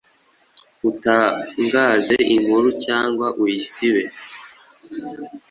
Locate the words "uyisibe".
3.41-4.03